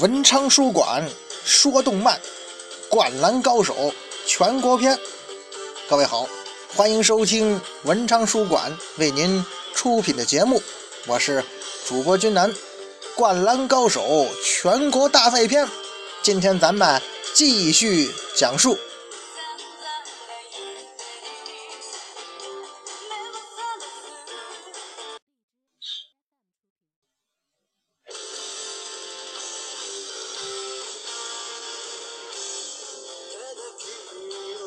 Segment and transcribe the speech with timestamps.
[0.00, 1.08] 文昌书馆
[1.44, 2.20] 说动漫，
[2.90, 3.92] 灌篮高手
[4.26, 4.98] 全国篇。
[5.88, 6.28] 各位好，
[6.74, 9.42] 欢迎收听文昌书馆为您
[9.74, 10.60] 出品的节目，
[11.06, 11.42] 我是
[11.86, 12.52] 主播君南。
[13.14, 15.66] 灌篮高手全国大赛篇，
[16.22, 17.00] 今天咱们
[17.32, 18.76] 继续讲述。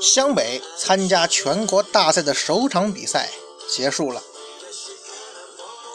[0.01, 3.29] 湘北参加全国大赛的首场比赛
[3.69, 4.21] 结束了。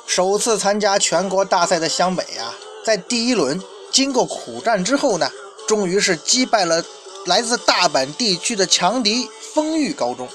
[0.06, 2.54] 首次参加全国大赛的湘北啊，
[2.84, 5.30] 在第一轮经过苦战之后呢，
[5.66, 6.84] 终于是击败了
[7.24, 10.28] 来自大阪地区的强敌丰裕高中，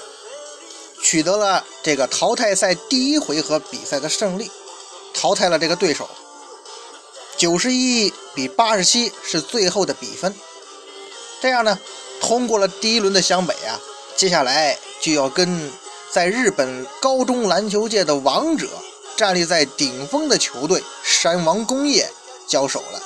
[1.02, 4.50] 取得了这个淘汰赛第一回合比赛的胜利，
[5.14, 6.08] 淘汰了这个对手。
[7.36, 10.34] 九十一比八十七是最后的比分。
[11.40, 11.78] 这样呢？
[12.20, 13.80] 通过了第一轮的湘北啊，
[14.16, 15.70] 接下来就要跟
[16.10, 18.68] 在日本高中篮球界的王者、
[19.16, 22.10] 站立在顶峰的球队山王工业
[22.46, 23.02] 交手了。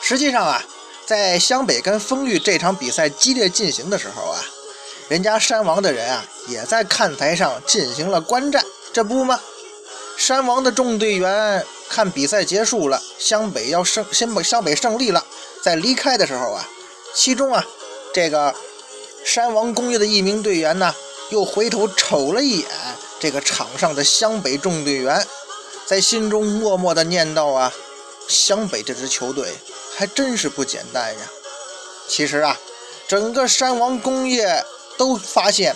[0.00, 0.62] 实际上啊，
[1.06, 4.40] 在湘北跟丰裕这场比赛激烈进行的时候啊，
[5.08, 9.40] 人家山王的人啊也在看台上进行了观战，这不吗？
[10.16, 15.24] 山王的众队员看比赛结束了，湘北要胜，湘北湘北胜利了，
[15.62, 16.68] 在离开的时候啊。
[17.14, 17.64] 其中啊，
[18.12, 18.52] 这个
[19.24, 20.94] 山王工业的一名队员呢，
[21.30, 22.68] 又回头瞅了一眼
[23.20, 25.24] 这个场上的湘北众队员，
[25.86, 27.72] 在心中默默的念叨啊
[28.28, 29.52] ：“湘北这支球队
[29.96, 31.20] 还真是不简单呀。”
[32.08, 32.58] 其实啊，
[33.06, 34.64] 整个山王工业
[34.98, 35.74] 都发现，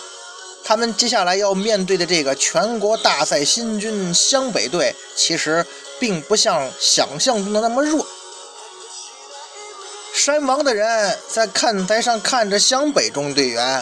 [0.65, 5.65] 他们接下来要面对的这个全国大赛新军湘北队，其实
[6.01, 8.05] 并不像想象中的那么弱。
[10.19, 13.81] 山王的人在看台上看着湘北中队员，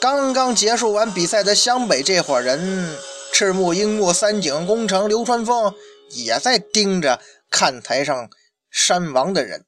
[0.00, 2.98] 刚刚结束完比赛的湘北这伙人，
[3.32, 5.72] 赤木、樱木、三井、宫城、流川枫
[6.10, 8.28] 也在盯着看台上
[8.68, 9.64] 山王的人。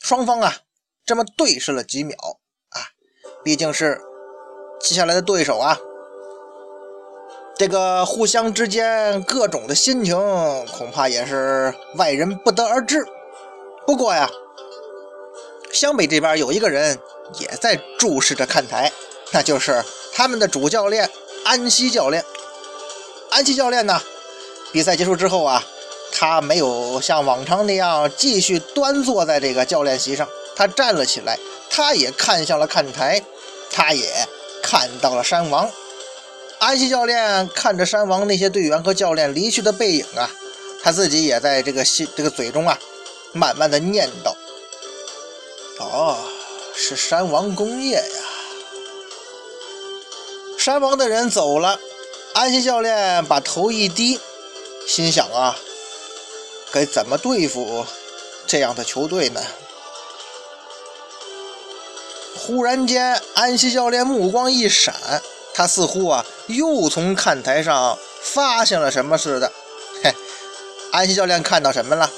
[0.00, 0.56] 双方啊，
[1.06, 2.16] 这么对视了几秒
[2.70, 2.90] 啊，
[3.44, 4.00] 毕竟是
[4.80, 5.78] 接下来的对手啊，
[7.56, 10.16] 这个互相之间各种的心情，
[10.66, 13.06] 恐怕也是外人不得而知。
[13.86, 14.28] 不过呀。
[15.72, 16.98] 湘北这边有一个人
[17.38, 18.90] 也在注视着看台，
[19.32, 21.08] 那就是他们的主教练
[21.44, 22.24] 安西教练。
[23.30, 24.00] 安西教练呢，
[24.72, 25.62] 比赛结束之后啊，
[26.12, 31.38] 他没有像往常那样继续端坐在这个教练席上，他站了起来，
[31.68, 33.22] 他也看向了看台，
[33.70, 34.08] 他也
[34.62, 35.68] 看到了山王。
[36.58, 40.30] 安西教练看着山王那些队员和教练离去的背影啊，
[40.82, 42.78] 他自己也在这个心这个嘴中啊，
[43.32, 44.32] 慢慢的念叨。
[46.78, 48.22] 是山王工业呀！
[50.58, 51.80] 山王的人走了，
[52.34, 54.20] 安西教练把头一低，
[54.86, 55.56] 心想啊，
[56.70, 57.86] 该怎么对付
[58.46, 59.40] 这样的球队呢？
[62.38, 64.94] 忽然间，安西教练目光一闪，
[65.54, 69.50] 他似乎啊，又从看台上发现了什么似的。
[70.04, 70.14] 嘿，
[70.92, 72.10] 安西教练看到什么了？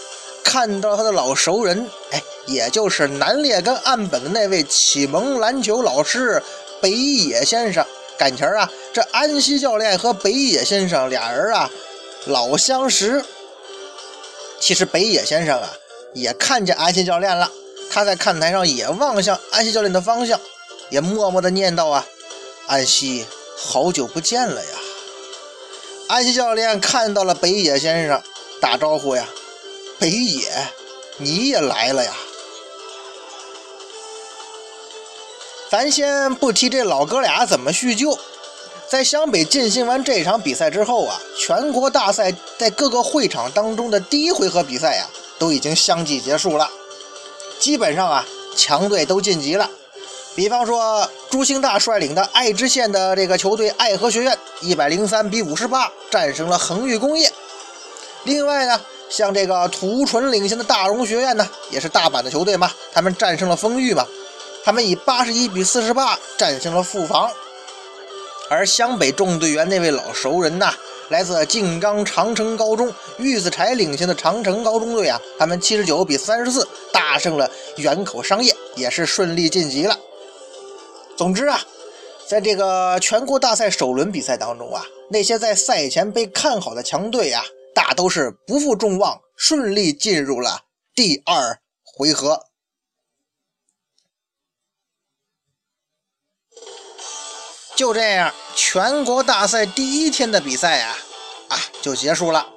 [0.49, 2.23] 看到他的老熟人，哎。
[2.49, 6.43] 也就是南列跟岸本的那位启蒙篮球老师
[6.81, 7.85] 北野先生，
[8.17, 11.71] 感情啊，这安西教练和北野先生俩人啊
[12.25, 13.23] 老相识。
[14.59, 15.71] 其实北野先生啊
[16.15, 17.53] 也看见安西教练了，
[17.91, 20.41] 他在看台上也望向安西教练的方向，
[20.89, 22.07] 也默默的念叨啊
[22.67, 23.27] ：“安西，
[23.59, 24.71] 好久不见了呀！”
[26.09, 28.23] 安西教练看到了北野先生，
[28.59, 29.29] 打招呼呀
[29.99, 30.49] ：“北野，
[31.17, 32.13] 你也来了呀！”
[35.71, 38.19] 咱先不提这老哥俩怎么叙旧，
[38.89, 45.07] 在湘北进行完这场比赛之后啊，全国大赛在各个会场当中的第一回合比赛呀，
[45.39, 46.71] 都已经相继结束了。
[47.59, 48.25] 基本上啊，
[48.57, 49.69] 强队都晋级了。
[50.35, 57.31] 比方说，朱兴大率领的爱知县的这个球队爱河学院，一百零三比五十八战胜了恒裕工业。
[58.23, 58.81] 另外呢，
[59.11, 64.07] 像这个涂纯领衔的大荣学院呢，也是大阪的球队嘛，他们战胜了丰裕嘛。
[64.65, 67.31] 他们以八十一比四十八战胜了富防，
[68.51, 70.75] 而湘北众队员那位老熟人呐，
[71.09, 79.97] 来自静冈长城高中玉子柴领衔的长城高中队啊，他们七十九比三十四大胜了远口商业，也是顺利晋级了。
[81.17, 81.63] 总之啊，
[82.27, 87.43] 在这个全国大赛首轮比赛当中啊，那些在赛前被看好的强队啊，
[87.79, 90.65] 大都是不负众望，顺利进入了
[90.97, 92.47] 第二回合。
[97.77, 100.99] 就这样，全国大赛第一天的比赛啊
[101.51, 102.49] 啊就结束了。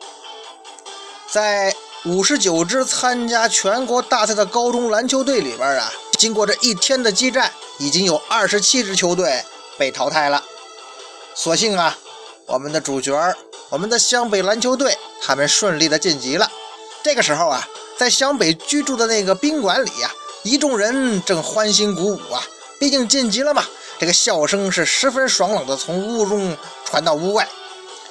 [1.30, 1.72] 在
[2.06, 9.46] 五十九支参加全国大赛的高中篮球队里边啊，经过这一天的激战，已经有二十七支球队
[9.78, 10.44] 被淘汰了。
[11.36, 11.96] 所幸啊，
[12.48, 13.16] 我们的主角
[13.72, 16.52] 我们的湘北篮球队，他们顺利的晋级了。
[17.02, 17.66] 这个时候啊，
[17.98, 20.12] 在湘北居住的那个宾馆里呀，
[20.44, 22.44] 一众人正欢欣鼓舞啊，
[22.78, 23.64] 毕竟晋级了嘛。
[23.98, 27.48] 这个笑声是十分爽朗的，从屋中传到屋外。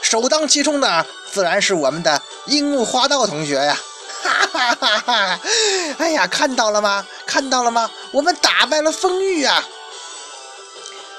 [0.00, 3.78] 首当其冲的自然是我们的樱木花道同学呀！
[4.22, 5.40] 哈哈哈哈！
[5.98, 7.06] 哎呀，看到了吗？
[7.26, 7.90] 看到了吗？
[8.12, 9.62] 我们打败了风玉啊！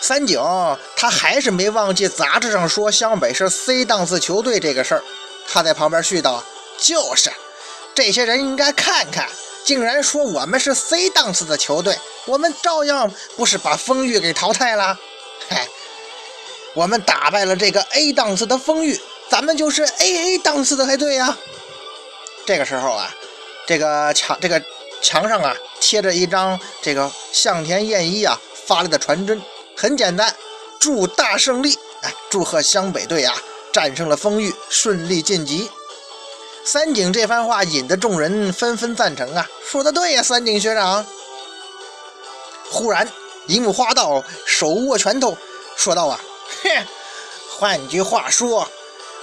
[0.01, 0.41] 三井
[0.95, 5.03] 他还是没忘记杂志上说湘北是 C 档次球队这个事儿，
[5.47, 6.41] 他在旁边絮叨
[6.77, 7.31] ：“就是，
[7.93, 9.29] 这些人应该看看。”
[9.63, 11.95] 竟然说我们是 C 档次的球队，
[12.25, 14.97] 我们照样不是把风玉给淘汰了？
[15.47, 15.67] 嗨，
[16.73, 18.99] 我们打败了这个 A 档次的风玉，
[19.29, 21.37] 咱们就是 AA 档次的才对呀。
[22.43, 23.15] 这个时候啊，
[23.67, 24.59] 这个墙这个
[24.99, 29.39] 墙上啊贴着一张这个向田彦一啊发来的传真，
[29.81, 30.31] 很简单，
[30.79, 33.35] 祝大胜利，哎，祝贺湘北队啊
[33.73, 35.71] 战胜了丰玉，顺利晋级。
[36.63, 41.03] 三井这番话引得众人纷纷赞成啊，说的对呀，三井学长。
[42.69, 43.09] 忽然，
[43.47, 45.35] 樱木花道手握拳头，
[45.75, 46.21] 说道：“啊，
[46.61, 46.85] 哼，
[47.57, 48.69] 换句话说，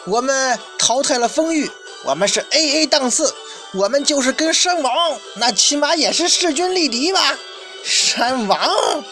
[0.06, 1.70] 我们淘汰了丰玉，
[2.02, 3.32] 我们是 AA 档次，
[3.74, 7.38] 我们就是跟山王，那起码也是势均力敌吧？
[7.84, 9.04] 山王，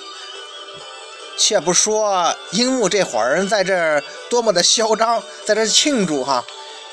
[1.36, 6.44] 且不说樱木这伙人在这儿多么的嚣张，在这庆祝哈，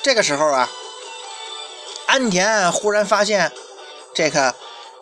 [0.02, 0.70] 这个时候啊。”
[2.06, 3.52] 安田忽然发现，
[4.14, 4.54] 这个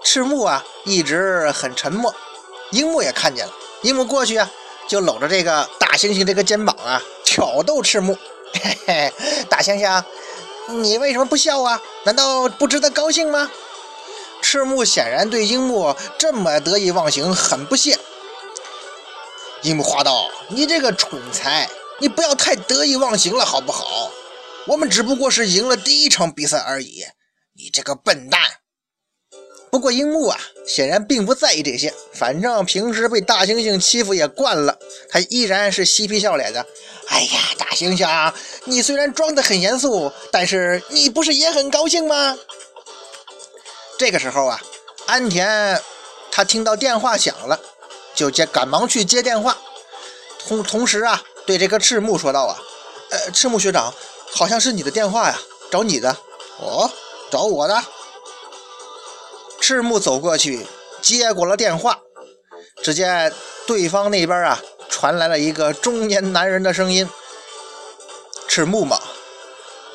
[0.04, 2.14] 赤木啊一直很沉默。
[2.70, 4.50] 樱木也看见了，樱木过去啊，
[4.88, 8.18] 就搂着这个大猩猩这个肩膀啊，挑逗赤木
[8.54, 9.14] ：“嘿嘿，
[9.50, 10.02] 大猩猩，
[10.70, 11.82] 你为什么不笑啊？
[12.06, 13.52] 难道不值得高兴吗？”
[14.42, 18.00] 赤木显然对樱木这么得意忘形很不屑。
[19.63, 21.69] 樱木花道：“你这个蠢材，
[22.00, 24.12] 你不要太得意忘形了，好不好？”
[24.68, 27.04] 我们只不过是赢了第一场比赛而已，
[27.56, 28.40] 你这个笨蛋！
[29.72, 34.78] 不过樱木啊，显然并不在意这些，反正平时被大猩猩欺负也惯了，
[35.10, 36.66] 他依然是嬉皮笑脸的。
[37.08, 38.34] 哎呀，大猩猩，啊
[38.66, 42.38] 你虽然装得很严肃，但是你不是也很高兴吗？
[43.98, 44.62] 这个时候啊，
[45.06, 45.81] 安田
[46.31, 47.60] 他听到电话响了，
[48.13, 49.58] 就接，赶忙去接电话，
[50.48, 52.58] 同同时啊，对这个赤木说道啊，
[53.10, 53.94] 呃，赤木学长。
[54.34, 55.38] 好像是你的电话呀，
[55.69, 56.16] 找你的。
[56.60, 56.90] 哦，
[57.30, 57.84] 找我的。
[59.60, 60.66] 赤木走过去
[61.02, 62.00] 接过了电话，
[62.81, 63.34] 只见
[63.68, 67.10] 对方那边啊传来了一个中年男人的声音
[68.48, 69.02] ：“赤木嘛，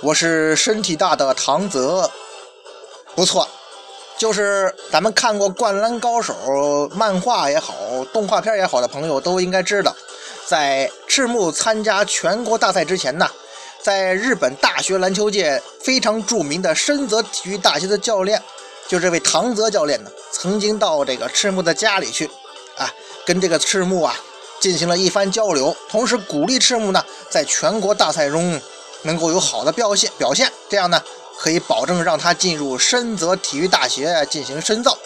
[0.03, 2.11] 我是身体大的唐泽，
[3.15, 3.49] 不错，
[4.19, 6.35] 就是咱们看过《灌篮高手》
[6.95, 7.75] 漫画也好，
[8.13, 9.95] 动画片也好的朋友都应该知道，
[10.47, 13.29] 在赤木参加全国大赛之前呢。”
[13.83, 18.43] 在日本大学篮球界非常著名的深泽体育大学的教练，
[18.89, 22.29] 就这位唐泽教练呢，曾经到这个赤木的家里去，
[22.77, 22.93] 啊，
[23.25, 24.17] 跟这个赤木啊
[24.59, 28.61] 进行了一番交流，同时鼓励赤木呢，在全国大赛中
[29.03, 31.01] 能够有好的表现，表现，这样呢
[31.39, 34.97] 可以保证让他进入深泽体育大学进行深造。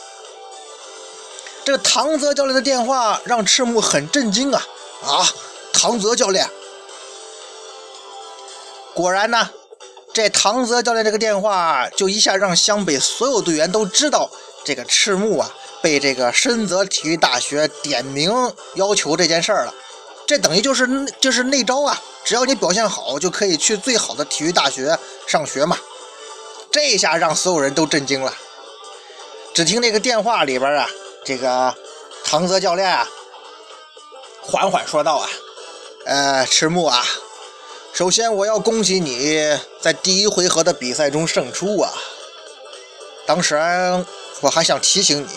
[1.65, 4.67] 这个唐泽教练的电话让赤木很震惊啊
[5.05, 5.29] 啊，
[5.73, 6.49] 唐泽教练。
[8.95, 9.51] 果然呢，
[10.13, 14.31] 这唐泽教练这个电话就一下让湘北所有队员都知道
[14.65, 15.51] 这个赤木啊
[15.83, 18.33] 被这个深泽体育大学点名
[18.75, 19.75] 要求这件事儿了。
[20.27, 20.89] 这等于就是
[21.21, 25.77] 就是那招啊，只要你表现好，就可以去最好的体育大学上学嘛。
[26.71, 28.35] 这下让所有人都震惊了。
[29.55, 30.89] 只听那个电话里边啊，
[31.25, 31.75] 这个
[32.25, 33.09] 唐泽教练啊
[34.41, 35.29] 缓缓说道啊
[36.07, 37.05] ：“呃，赤木啊。”
[37.93, 41.93] 首先，我要恭喜你在第一回合的比赛中胜出啊！
[43.27, 43.57] 当时
[44.41, 45.29] 我还想提醒你，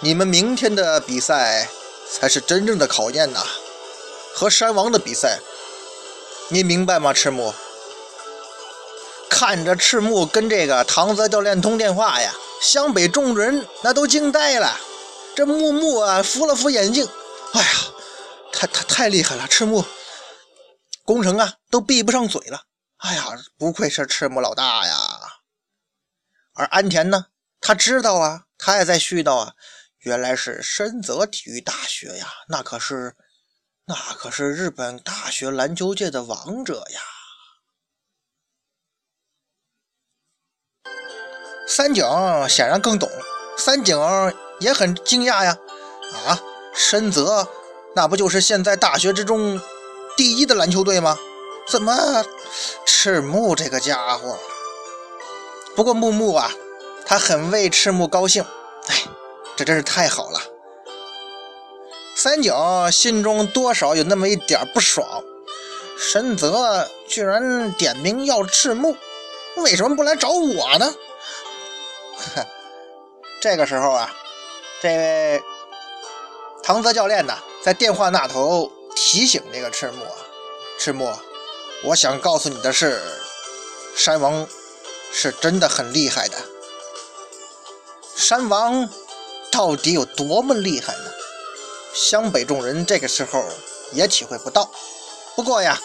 [0.00, 1.68] 你们明天的比赛
[2.08, 3.40] 才是真正的考验呐，
[4.32, 5.40] 和山王的比赛，
[6.48, 7.52] 你明白吗，赤木？
[9.28, 14.78] 看着赤木跟这个唐泽教练通电话呀，湘北众人那都惊呆了。
[15.34, 17.06] 这木木啊，扶了扶眼镜，
[17.52, 17.68] 哎呀，
[18.52, 19.84] 太太太厉害了，赤木。
[21.04, 22.62] 工程啊，都闭不上嘴了。
[22.96, 23.24] 哎呀，
[23.58, 24.96] 不愧是赤木老大呀！
[26.54, 27.26] 而安田呢，
[27.60, 29.52] 他知道啊，他也在絮叨啊，
[29.98, 33.14] 原来是深泽体育大学呀，那可是，
[33.84, 37.00] 那可是日本大学篮球界的王者呀。
[41.66, 42.04] 三井
[42.48, 43.10] 显然更懂，
[43.56, 43.98] 三井
[44.60, 45.58] 也很惊讶呀，
[46.26, 46.40] 啊，
[46.72, 47.46] 深泽
[47.94, 49.60] 那不就是现在大学之中
[50.16, 51.18] 第一的篮球队吗？
[51.68, 52.24] 怎么，
[52.86, 54.38] 赤木这个家伙？
[55.74, 56.52] 不过木木啊，
[57.04, 58.44] 他很为赤木高兴，
[58.86, 59.02] 哎，
[59.56, 60.40] 这真是太好了。
[62.14, 62.54] 三井
[62.92, 65.22] 心中多少有那么一点不爽，
[65.98, 68.96] 深泽居然点名要赤木，
[69.56, 70.94] 为什么不来找我呢？
[73.40, 74.10] 这个时候啊，
[74.82, 75.42] 这位
[76.62, 80.16] 唐泽教练呢，在电话那头提醒这个赤木啊，
[80.78, 81.12] 赤木，
[81.84, 83.00] 我想告诉你的是，
[83.94, 84.46] 山王
[85.12, 86.36] 是真的很厉害的。
[88.16, 88.88] 山王
[89.52, 91.10] 到底有多么厉害呢？
[91.94, 93.44] 湘北众人这个时候
[93.92, 94.70] 也体会不到。
[95.34, 95.78] 不过呀，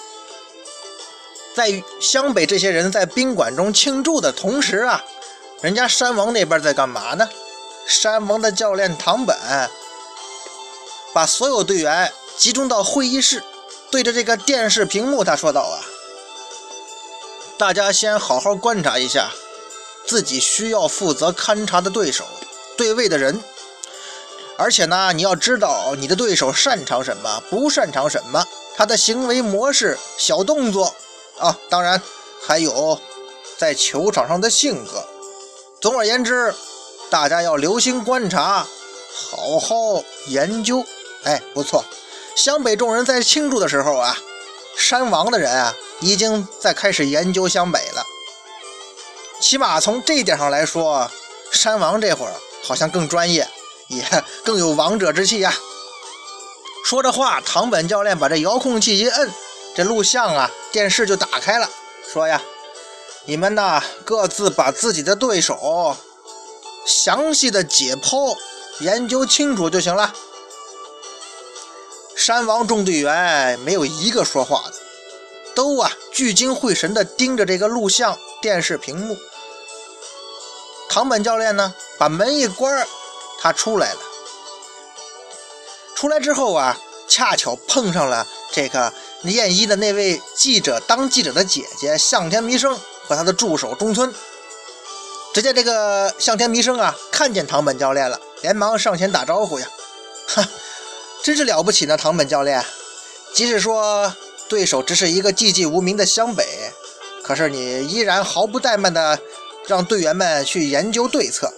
[1.53, 5.03] 在湘北这些人在宾馆中庆祝的同时啊。
[5.61, 7.29] 人家山王那边在干嘛呢？
[7.87, 9.37] 山王的教练唐本
[11.13, 13.43] 把所有队员集中到会议室，
[13.91, 15.77] 对着这个电视屏幕，他说道：“啊，
[17.59, 19.29] 大家先好好观察一下
[20.07, 22.25] 自己需要负责勘察的对手、
[22.75, 23.43] 对位的人，
[24.57, 28.43] 而且呢，你要知道你的对手擅长什么，不擅长什么，
[28.75, 30.95] 他的行为模式、小动作
[31.37, 32.01] 啊，当然
[32.47, 32.99] 还有
[33.57, 35.05] 在球场上的性格。”
[35.81, 36.53] 总而言之，
[37.09, 38.67] 大家要留心观察，
[39.11, 40.85] 好好研究。
[41.23, 41.83] 哎，不错，
[42.35, 44.15] 湘北众人在庆祝的时候啊，
[44.77, 48.05] 山王的人啊已经在开始研究湘北了。
[49.39, 51.09] 起码从这一点上来说，
[51.51, 52.33] 山王这会儿
[52.63, 53.47] 好像更专业，
[53.87, 54.03] 也
[54.45, 55.51] 更有王者之气呀。
[56.85, 59.31] 说着话，唐本教练把这遥控器一摁，
[59.75, 61.67] 这录像啊电视就打开了，
[62.07, 62.39] 说呀。
[63.25, 65.95] 你们呢，各自把自己的对手
[66.85, 68.35] 详细的解剖、
[68.79, 70.13] 研究清楚就行了。
[72.15, 74.73] 山王众队员没有一个说话的，
[75.53, 79.15] 都啊聚精会神地盯着这个录像电视屏幕。
[80.89, 82.85] 唐本教练呢，把门一关，
[83.39, 83.99] 他出来了。
[85.95, 88.91] 出来之后啊，恰巧碰上了这个
[89.23, 92.79] 验一的那位记者当记者的姐姐向田弥生。
[93.11, 94.09] 和他的助手中村，
[95.33, 99.67] 只见这个向天弥生啊，看见唐本教练了，连忙上前打招呼呀，
[100.29, 100.47] 哈，
[101.21, 101.97] 真是了不起呢！
[101.97, 102.65] 唐本教练，
[103.33, 104.15] 即使说
[104.47, 106.47] 对手只是一个寂寂无名的湘北，
[107.21, 109.19] 可是你依然毫不怠慢的
[109.67, 111.51] 让队员们去研究对策，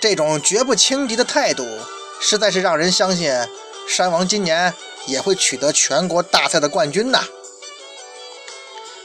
[0.00, 1.66] 这种绝不轻敌的态度，
[2.22, 3.30] 实在是让人相信
[3.86, 4.72] 山王今年
[5.04, 7.22] 也会取得全国大赛的冠军呐。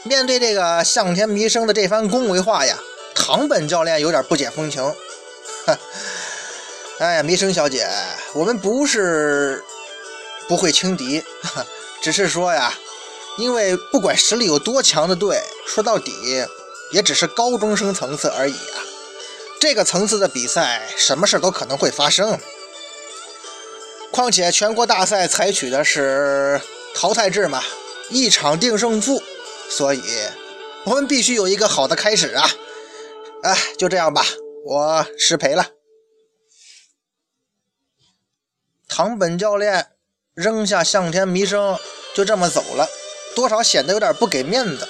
[0.02, 2.78] 面对这个向天弥生的这番恭维话呀，
[3.14, 4.82] 唐本教练有点不解风情。
[6.98, 7.86] 哎呀，弥生小姐，
[8.32, 9.62] 我们不是
[10.48, 11.22] 不会轻敌，
[12.02, 12.72] 只是说呀，
[13.38, 16.12] 因为不管实力有多强的队，说到底
[16.92, 18.80] 也只是高中生层次而已啊。
[19.60, 22.38] 这个层次的比赛，什么事都可能会发生。
[24.10, 26.60] 况且全国大赛采取的是
[26.94, 27.62] 淘汰制嘛，
[28.08, 29.22] 一场定胜负。
[29.70, 30.02] 所以，
[30.84, 32.44] 我们必须有一个好的开始啊！
[33.44, 34.22] 哎，就这样吧，
[34.66, 35.66] 我失陪了。
[38.88, 39.92] 唐本教练
[40.34, 41.78] 扔下向天弥生，
[42.14, 42.88] 就这么走了，
[43.34, 44.86] 多少显得有点不给面子。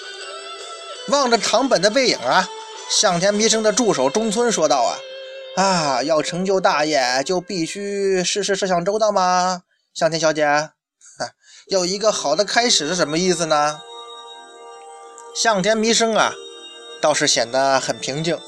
[1.09, 2.49] 望着唐本的背影啊，
[2.89, 4.83] 向天弥生的助手中村说道
[5.57, 9.63] ：“啊啊，要成就大业，就必须事事设想周到吗？
[9.93, 10.71] 向天小姐，
[11.69, 13.83] 有一个好的开始是什么意思呢？”
[15.35, 16.35] 向田弥生啊，
[17.01, 18.39] 倒是显得很平静。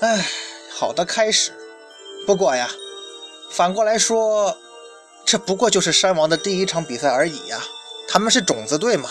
[0.00, 0.26] 哎，
[0.74, 1.52] 好的开始。
[2.26, 2.70] 不过呀，
[3.50, 4.56] 反过来说，
[5.24, 7.60] 这不过就是山王的第一场比赛而已呀。
[8.08, 9.08] 他们是种子队嘛。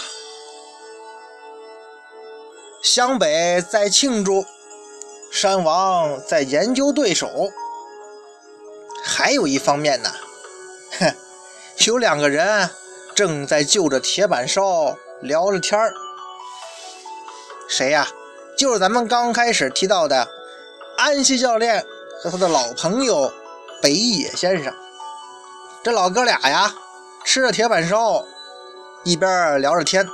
[2.82, 4.46] 湘北在庆祝，
[5.32, 7.52] 山王在研究对手。
[9.04, 10.10] 还有一方面呢，
[11.00, 11.16] 哼，
[11.86, 12.70] 有两个人
[13.16, 15.94] 正在就着铁板烧聊着天儿。
[17.72, 18.06] 谁呀？
[18.58, 20.28] 就是咱们刚开始提到的
[20.98, 21.84] 安西教练
[22.22, 23.32] 和他的老朋友
[23.82, 24.72] 北野先生。
[25.82, 26.76] 这老哥俩呀，
[27.24, 28.26] 吃着铁板烧，
[29.06, 30.06] 一边聊着天，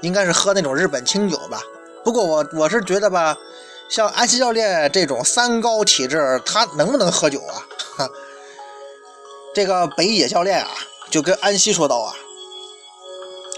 [0.00, 1.62] 应该是喝那种日本清酒吧。
[2.02, 3.36] 不过我我是觉得吧，
[3.88, 7.40] 像安西教练这种三高体质，他能不能喝酒
[7.98, 8.10] 啊？
[9.54, 10.68] 这个北野教练啊，
[11.08, 12.12] 就跟安西说道啊：“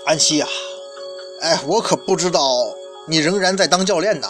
[0.04, 0.48] 安西啊，
[1.40, 2.40] 哎，我可不知道
[3.06, 4.28] 你仍然在当教练呢。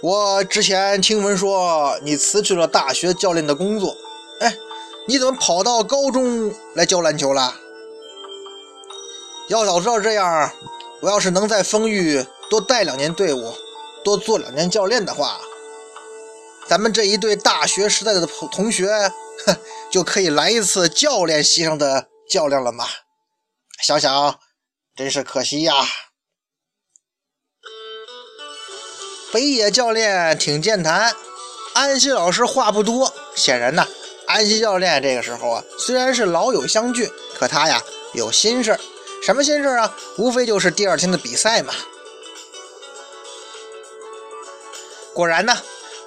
[0.00, 3.96] 我之前听闻说你辞去了大学教练的工作，
[4.40, 4.56] 哎，
[5.06, 7.54] 你怎么跑到高中来教篮球了？
[9.48, 10.52] 要早知道这样，
[11.00, 13.54] 我要是能在丰裕多带两年队伍。”
[14.04, 15.40] 多做两年教练的话，
[16.68, 18.86] 咱们这一对大学时代的同学，
[19.46, 19.56] 哼，
[19.90, 22.84] 就可以来一次教练席上的较量了嘛。
[23.80, 24.38] 想想，
[24.94, 25.72] 真是可惜呀。
[29.34, 31.12] 北野教练挺健谈，
[31.72, 33.12] 安西老师话不多。
[33.34, 33.84] 显然呢，
[34.28, 38.78] 安西教练这个时候啊，虽然是老友相聚，可他呀有心事
[39.24, 39.92] 什么心事啊？
[40.18, 41.74] 无非就是第二天的比赛嘛。
[45.12, 45.58] 果然呢，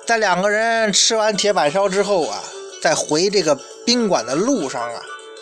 [0.05, 2.41] 在两个人吃完铁板烧之后啊，
[2.81, 5.01] 在回这个宾馆的路上啊，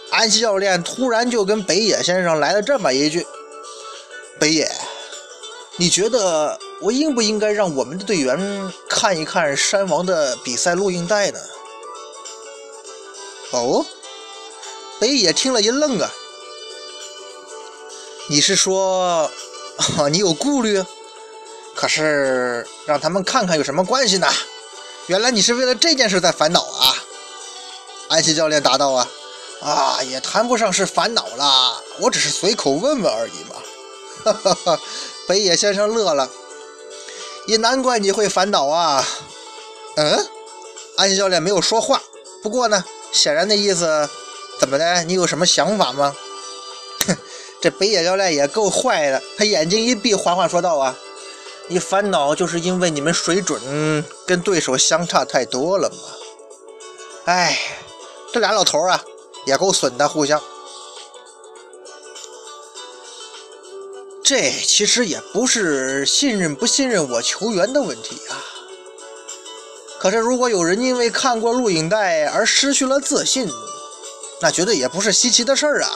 [0.09, 3.27] 安西教练突然就跟北野先生来了这么一句
[4.41, 4.71] ：“北野，
[5.77, 11.39] 你觉得我应不应该让我们的队员看一看山王的比赛录音带呢？”
[13.51, 13.85] 哦，
[14.99, 16.11] 北野听了一愣啊，
[18.27, 19.29] 你是说
[20.11, 20.83] 你有顾虑？
[21.75, 24.27] 可是让他们看看有什么关系呢？
[25.07, 26.95] 原来你是为了这件事在烦恼啊！
[28.07, 29.07] 安西教练答道：“啊，
[29.61, 33.55] 啊，也谈不上是烦恼啦，我只是随口问问而已嘛。”
[34.25, 34.79] 哈哈哈！
[35.27, 36.29] 北野先生乐了，
[37.47, 39.05] 也难怪你会烦恼啊。
[39.95, 40.27] 嗯，
[40.97, 42.01] 安西教练没有说话，
[42.43, 44.09] 不过呢，显然的意思，
[44.59, 45.03] 怎么的？
[45.03, 46.15] 你有什么想法吗？
[47.07, 47.17] 哼，
[47.61, 50.97] 这北野教练也够坏的，他眼睛一闭，缓缓说道：“啊。”
[51.67, 55.97] 你烦恼就是因为你们水准跟对手相差太多了嘛？
[57.25, 57.57] 哎，
[58.31, 59.03] 这俩老头啊，
[59.47, 60.39] 也够损的，互相。
[64.25, 68.41] 这其实也不是信任不信任我球员的问题啊。
[69.99, 73.47] 可是如果有人因为看过录影带而失去了自信，
[74.41, 75.91] 那绝对也不是稀奇的事儿啊。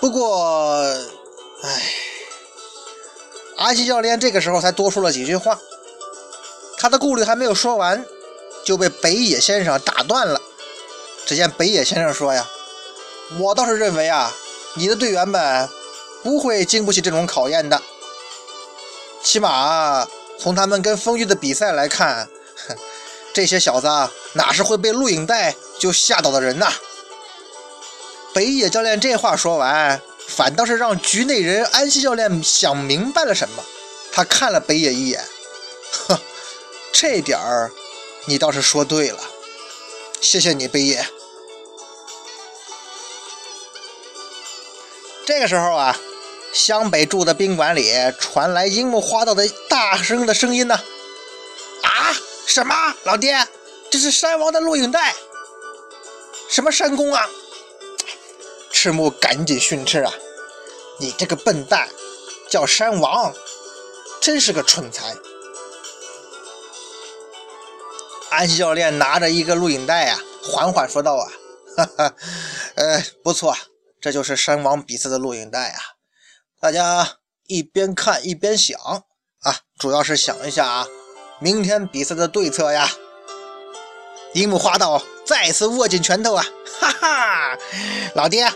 [0.00, 0.42] 不过，
[1.62, 1.94] 哎。
[3.56, 5.56] 阿西教练这个时候才多说了几句话，
[6.76, 8.04] 他的顾虑还没有说完，
[8.64, 10.42] 就被北野先生打断了。
[11.24, 12.44] 只见北野先生说：“呀，
[13.38, 14.34] 我倒是认为啊，
[14.74, 15.68] 你的队员们
[16.24, 17.80] 不会经不起这种考验的。
[19.22, 20.08] 起码
[20.40, 22.28] 从他们跟丰裕的比赛来看，
[23.32, 23.88] 这些小子
[24.32, 26.72] 哪是会被录影带就吓倒的人呐？”
[28.34, 30.02] 北野教练这话说完。
[30.26, 33.62] 反倒是让局内人安西教练想明白了什么，
[34.10, 35.22] 他看了北野一眼，
[36.08, 36.18] 呵，
[36.94, 37.70] 这点儿
[38.24, 39.20] 你倒是说对了，
[40.22, 41.06] 谢谢你，北野。
[45.26, 45.94] 这个时候啊，
[46.54, 50.76] 湘北住的宾馆里传来樱木花道的大声的声音呢，
[51.82, 52.14] 啊，
[52.46, 53.48] 什么，老爹，
[53.90, 55.16] 这是山王的录影带，
[56.48, 57.28] 什么山公啊？
[58.70, 60.12] 赤木赶紧训斥啊！
[61.00, 61.88] 你这个笨蛋，
[62.48, 63.34] 叫山王，
[64.20, 65.16] 真是个蠢材。
[68.30, 71.32] 安西教练拿着一个录影带啊，缓缓说道：“啊，
[71.76, 72.14] 哈哈，
[72.76, 73.56] 呃，不错，
[74.00, 75.93] 这就是山王比赛的录影带啊。
[76.64, 77.06] 大家
[77.46, 78.80] 一边看一边想
[79.42, 80.86] 啊，主要是想一下啊，
[81.38, 82.88] 明天比赛的对策呀。”
[84.32, 86.46] 樱木花道再次握紧拳头啊，
[86.80, 87.58] 哈哈，
[88.14, 88.50] 老爹。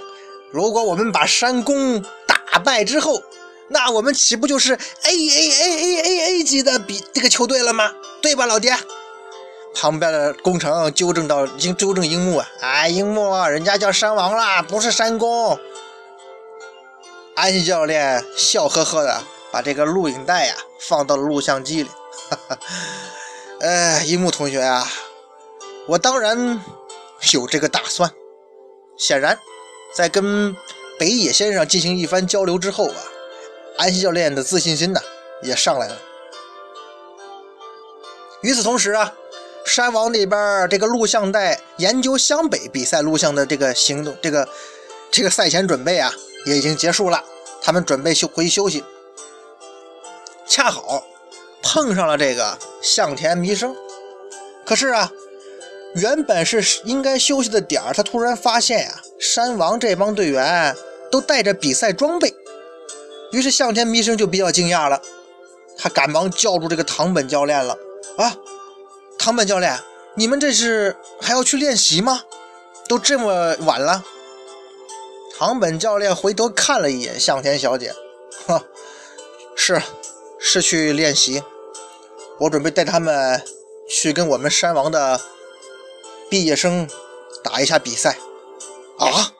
[0.50, 3.22] 如果我们把山宫打败之后，
[3.68, 7.92] 那我们岂不就是 A A A A A A 级的比这个球队了吗？
[8.22, 8.74] 对吧，老爹？
[9.74, 15.60] 旁边的工程纠正到，经纠正樱木啊，哎，樱木，人家叫山王啦，不是山公。
[17.38, 19.22] 安西教练笑呵呵的
[19.52, 21.88] 把这个录影带呀放到了录像机里。
[22.28, 22.58] 哈哈，
[23.60, 24.84] 呃，樱木同学啊，
[25.86, 26.60] 我当然
[27.32, 28.12] 有这个打算。
[28.96, 29.38] 显然。
[29.94, 30.54] 在跟
[30.98, 32.96] 北野先生进行一番交流之后啊，
[33.78, 35.00] 安西教练的自信心呢
[35.42, 35.96] 也上来了。
[38.42, 39.14] 与此同时啊，
[39.64, 44.48] 山王那边这个录像带研究湘北比赛录像的这个行动，这个
[45.10, 46.12] 这个赛前准备啊
[46.48, 47.22] 也已经结束了，
[47.62, 48.82] 他们准备休回休息。
[50.46, 51.04] 恰好
[51.62, 53.76] 碰上了这个向田弥生，
[54.64, 55.12] 可是啊。
[55.94, 60.76] 原本是应该休息的点儿，他突然发现呀，山王这帮队员
[61.10, 62.32] 都带着比赛装备，
[63.32, 65.00] 于是向田弥生就比较惊讶了。
[65.78, 67.74] 他赶忙叫住这个唐本教练了。
[68.18, 68.36] 啊，
[69.18, 69.80] 唐本教练，
[70.14, 72.20] 你们这是还要去练习吗？
[72.86, 74.04] 都这么晚了。
[75.38, 77.94] 唐本教练回头看了一眼向田小姐，
[78.48, 78.60] 呵，
[79.54, 79.80] 是，
[80.40, 81.44] 是去练习。
[82.40, 83.40] 我准备带他们
[83.88, 85.20] 去跟我们山王的
[86.28, 86.88] 毕业生
[87.44, 88.18] 打一下比赛。
[88.98, 89.32] 啊，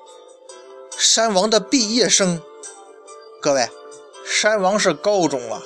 [0.96, 2.40] 山王的毕业生，
[3.42, 3.68] 各位，
[4.24, 5.60] 山王是高中啊，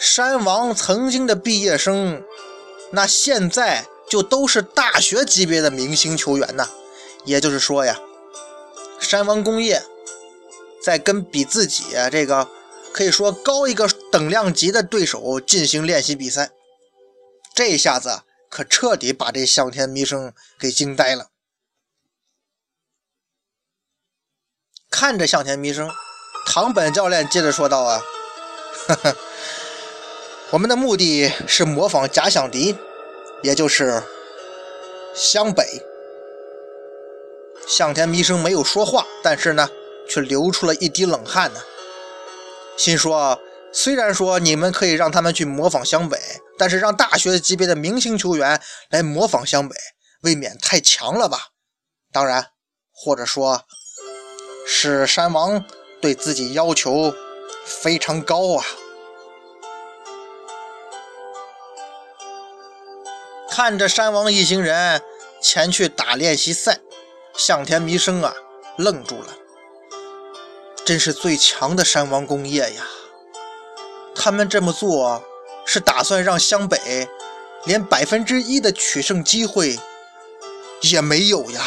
[0.00, 2.24] 山王曾经的毕业生，
[2.90, 6.68] 那现在就都是大学级别的明星球员呐。
[7.24, 8.00] 也就是说呀，
[9.10, 9.82] 山王工业
[10.80, 12.48] 在跟比自己这个
[12.92, 16.52] 可以说高一个等量级的对手进行练习比赛，
[17.52, 21.26] 这下子可彻底把这向田弥生给惊呆了。
[24.88, 25.90] 看着向田弥生，
[26.46, 28.00] 唐本教练接着说道：“啊，
[28.86, 29.16] 呵呵，
[30.52, 32.76] 我们的目的是模仿假想敌，
[33.42, 34.04] 也就是
[35.12, 35.84] 湘北。”
[37.70, 39.70] 向田弥生没有说话，但是呢，
[40.08, 41.60] 却流出了一滴冷汗呢。
[42.76, 43.40] 心说：
[43.72, 46.18] 虽然说你们可以让他们去模仿湘北，
[46.58, 49.76] 但是让大学级别的明星球员来模仿湘北，
[50.22, 51.50] 未免太强了吧？
[52.12, 52.48] 当然，
[52.92, 53.62] 或者说，
[54.66, 55.64] 是山王
[56.00, 57.14] 对自己要求
[57.64, 58.66] 非常高啊。
[63.48, 65.00] 看着山王一行人
[65.40, 66.80] 前去打练习赛。
[67.40, 68.34] 向田弥生啊，
[68.76, 69.34] 愣住了。
[70.84, 72.84] 真是最强的山王工业呀！
[74.14, 75.24] 他们这么做
[75.64, 77.08] 是打算让湘北
[77.64, 79.78] 连百分之一的取胜机会
[80.82, 81.62] 也没有呀。